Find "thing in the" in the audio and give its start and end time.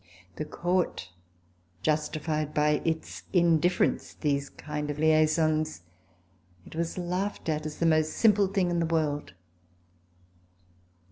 8.47-8.87